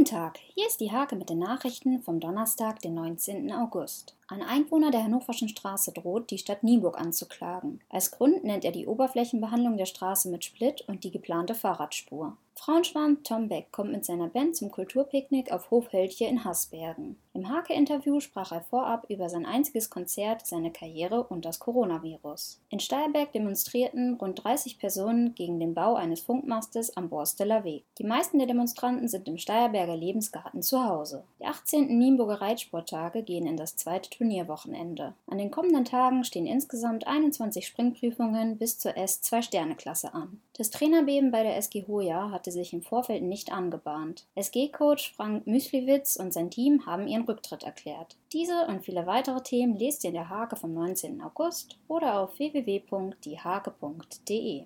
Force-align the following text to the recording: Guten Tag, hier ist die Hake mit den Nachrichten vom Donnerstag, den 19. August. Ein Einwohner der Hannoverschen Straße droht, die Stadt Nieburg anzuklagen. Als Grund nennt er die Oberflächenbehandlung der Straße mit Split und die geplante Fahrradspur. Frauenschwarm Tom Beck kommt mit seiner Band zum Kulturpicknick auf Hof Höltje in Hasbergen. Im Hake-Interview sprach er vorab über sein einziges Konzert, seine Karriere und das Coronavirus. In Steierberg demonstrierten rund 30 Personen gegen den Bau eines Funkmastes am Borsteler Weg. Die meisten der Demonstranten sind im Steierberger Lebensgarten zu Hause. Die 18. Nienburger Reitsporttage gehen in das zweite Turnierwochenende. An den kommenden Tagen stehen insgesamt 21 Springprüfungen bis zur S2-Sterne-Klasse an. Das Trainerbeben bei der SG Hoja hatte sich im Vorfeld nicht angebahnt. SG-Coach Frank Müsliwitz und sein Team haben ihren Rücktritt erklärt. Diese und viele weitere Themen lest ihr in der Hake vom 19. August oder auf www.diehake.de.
Guten 0.00 0.16
Tag, 0.16 0.38
hier 0.54 0.66
ist 0.66 0.80
die 0.80 0.90
Hake 0.90 1.14
mit 1.14 1.28
den 1.28 1.40
Nachrichten 1.40 2.00
vom 2.00 2.20
Donnerstag, 2.20 2.80
den 2.80 2.94
19. 2.94 3.52
August. 3.52 4.16
Ein 4.28 4.40
Einwohner 4.40 4.90
der 4.90 5.04
Hannoverschen 5.04 5.50
Straße 5.50 5.92
droht, 5.92 6.30
die 6.30 6.38
Stadt 6.38 6.62
Nieburg 6.62 6.98
anzuklagen. 6.98 7.82
Als 7.90 8.10
Grund 8.10 8.42
nennt 8.42 8.64
er 8.64 8.72
die 8.72 8.86
Oberflächenbehandlung 8.86 9.76
der 9.76 9.84
Straße 9.84 10.30
mit 10.30 10.42
Split 10.42 10.80
und 10.88 11.04
die 11.04 11.10
geplante 11.10 11.54
Fahrradspur. 11.54 12.34
Frauenschwarm 12.62 13.24
Tom 13.24 13.48
Beck 13.48 13.72
kommt 13.72 13.90
mit 13.90 14.04
seiner 14.04 14.28
Band 14.28 14.54
zum 14.54 14.70
Kulturpicknick 14.70 15.50
auf 15.50 15.70
Hof 15.70 15.94
Höltje 15.94 16.28
in 16.28 16.44
Hasbergen. 16.44 17.16
Im 17.32 17.48
Hake-Interview 17.48 18.20
sprach 18.20 18.52
er 18.52 18.60
vorab 18.60 19.06
über 19.08 19.30
sein 19.30 19.46
einziges 19.46 19.88
Konzert, 19.88 20.46
seine 20.46 20.70
Karriere 20.70 21.22
und 21.22 21.46
das 21.46 21.58
Coronavirus. 21.58 22.60
In 22.68 22.80
Steierberg 22.80 23.32
demonstrierten 23.32 24.14
rund 24.14 24.44
30 24.44 24.78
Personen 24.78 25.34
gegen 25.34 25.58
den 25.58 25.72
Bau 25.72 25.94
eines 25.94 26.20
Funkmastes 26.20 26.96
am 26.98 27.08
Borsteler 27.08 27.64
Weg. 27.64 27.84
Die 27.96 28.04
meisten 28.04 28.36
der 28.36 28.46
Demonstranten 28.46 29.08
sind 29.08 29.26
im 29.26 29.38
Steierberger 29.38 29.96
Lebensgarten 29.96 30.60
zu 30.60 30.84
Hause. 30.84 31.24
Die 31.40 31.46
18. 31.46 31.96
Nienburger 31.96 32.42
Reitsporttage 32.42 33.22
gehen 33.22 33.46
in 33.46 33.56
das 33.56 33.76
zweite 33.76 34.10
Turnierwochenende. 34.10 35.14
An 35.28 35.38
den 35.38 35.50
kommenden 35.50 35.86
Tagen 35.86 36.24
stehen 36.24 36.46
insgesamt 36.46 37.06
21 37.06 37.66
Springprüfungen 37.66 38.58
bis 38.58 38.78
zur 38.78 38.92
S2-Sterne-Klasse 38.92 40.12
an. 40.12 40.42
Das 40.58 40.68
Trainerbeben 40.68 41.30
bei 41.30 41.42
der 41.42 41.56
SG 41.56 41.86
Hoja 41.86 42.30
hatte 42.50 42.58
sich 42.58 42.72
im 42.72 42.82
Vorfeld 42.82 43.22
nicht 43.22 43.52
angebahnt. 43.52 44.26
SG-Coach 44.34 45.14
Frank 45.14 45.46
Müsliwitz 45.46 46.16
und 46.16 46.32
sein 46.32 46.50
Team 46.50 46.84
haben 46.84 47.06
ihren 47.06 47.22
Rücktritt 47.22 47.62
erklärt. 47.62 48.16
Diese 48.32 48.66
und 48.66 48.84
viele 48.84 49.06
weitere 49.06 49.40
Themen 49.42 49.76
lest 49.76 50.02
ihr 50.02 50.08
in 50.08 50.14
der 50.14 50.28
Hake 50.28 50.56
vom 50.56 50.74
19. 50.74 51.22
August 51.22 51.78
oder 51.86 52.18
auf 52.18 52.36
www.diehake.de. 52.38 54.64